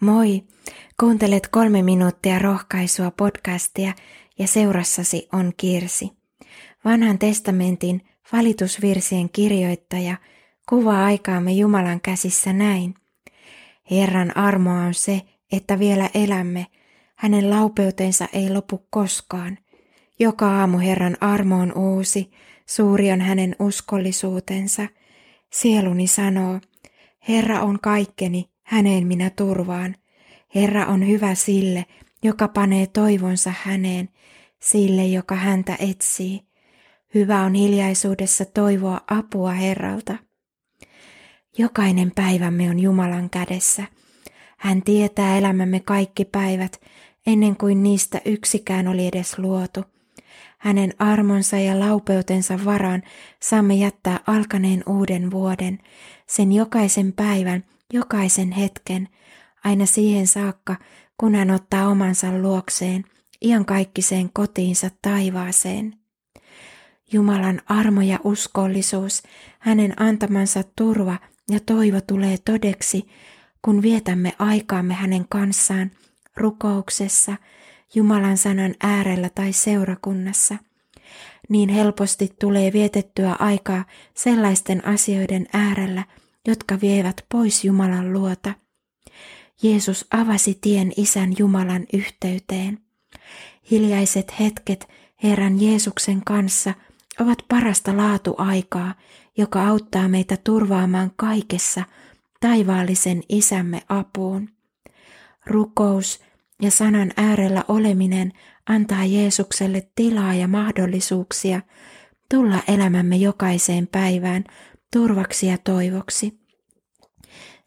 [0.00, 0.42] Moi!
[1.00, 3.92] Kuuntelet kolme minuuttia rohkaisua podcastia
[4.38, 6.10] ja seurassasi on Kirsi.
[6.84, 10.16] Vanhan testamentin valitusvirsien kirjoittaja
[10.68, 12.94] kuvaa aikaamme Jumalan käsissä näin.
[13.90, 15.22] Herran armoa on se,
[15.52, 16.66] että vielä elämme.
[17.14, 19.58] Hänen laupeutensa ei lopu koskaan.
[20.18, 22.30] Joka aamu Herran armo on uusi,
[22.66, 24.88] suuri on hänen uskollisuutensa.
[25.52, 26.60] Sieluni sanoo,
[27.28, 29.94] Herra on kaikkeni, häneen minä turvaan.
[30.54, 31.86] Herra on hyvä sille,
[32.22, 34.08] joka panee toivonsa häneen,
[34.60, 36.40] sille, joka häntä etsii.
[37.14, 40.16] Hyvä on hiljaisuudessa toivoa apua Herralta.
[41.58, 43.84] Jokainen päivämme on Jumalan kädessä.
[44.58, 46.80] Hän tietää elämämme kaikki päivät,
[47.26, 49.84] ennen kuin niistä yksikään oli edes luotu.
[50.58, 53.02] Hänen armonsa ja laupeutensa varaan
[53.42, 55.78] saamme jättää alkaneen uuden vuoden,
[56.26, 59.08] sen jokaisen päivän, jokaisen hetken,
[59.64, 60.76] aina siihen saakka,
[61.18, 63.04] kun hän ottaa omansa luokseen,
[63.42, 65.94] iankaikkiseen kotiinsa taivaaseen.
[67.12, 69.22] Jumalan armo ja uskollisuus,
[69.58, 71.16] hänen antamansa turva
[71.50, 73.08] ja toivo tulee todeksi,
[73.62, 75.90] kun vietämme aikaamme hänen kanssaan
[76.36, 77.36] rukouksessa,
[77.94, 80.56] Jumalan sanan äärellä tai seurakunnassa.
[81.48, 86.04] Niin helposti tulee vietettyä aikaa sellaisten asioiden äärellä,
[86.48, 88.54] jotka vievät pois Jumalan luota.
[89.62, 92.78] Jeesus avasi tien Isän Jumalan yhteyteen.
[93.70, 94.88] Hiljaiset hetket
[95.22, 96.74] Herran Jeesuksen kanssa
[97.20, 98.94] ovat parasta laatuaikaa,
[99.36, 101.84] joka auttaa meitä turvaamaan kaikessa
[102.40, 104.48] taivaallisen Isämme apuun.
[105.46, 106.20] Rukous
[106.62, 108.32] ja sanan äärellä oleminen
[108.68, 111.60] antaa Jeesukselle tilaa ja mahdollisuuksia
[112.30, 114.44] tulla elämämme jokaiseen päivään
[114.92, 116.37] turvaksi ja toivoksi.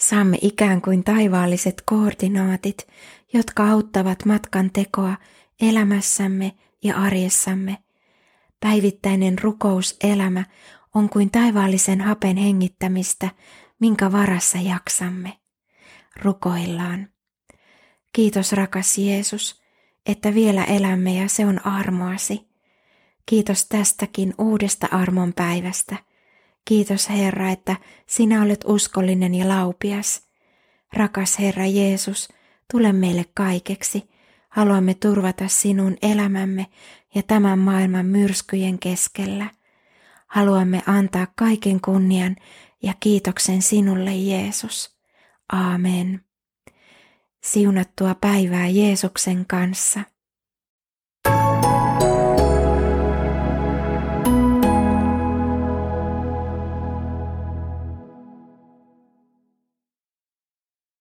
[0.00, 2.86] Saamme ikään kuin taivaalliset koordinaatit,
[3.32, 5.16] jotka auttavat matkan tekoa
[5.60, 6.52] elämässämme
[6.84, 7.78] ja arjessamme.
[8.60, 10.44] Päivittäinen rukouselämä
[10.94, 13.30] on kuin taivaallisen hapen hengittämistä,
[13.80, 15.32] minkä varassa jaksamme.
[16.22, 17.08] Rukoillaan.
[18.12, 19.62] Kiitos rakas Jeesus,
[20.06, 22.48] että vielä elämme ja se on armoasi.
[23.26, 25.96] Kiitos tästäkin uudesta armon päivästä–
[26.64, 27.76] Kiitos Herra, että
[28.06, 30.22] sinä olet uskollinen ja laupias.
[30.92, 32.28] Rakas Herra Jeesus,
[32.70, 34.10] tule meille kaikeksi.
[34.48, 36.66] Haluamme turvata sinun elämämme
[37.14, 39.46] ja tämän maailman myrskyjen keskellä.
[40.26, 42.36] Haluamme antaa kaiken kunnian
[42.82, 44.96] ja kiitoksen sinulle Jeesus.
[45.52, 46.24] Aamen.
[47.44, 50.00] Siunattua päivää Jeesuksen kanssa.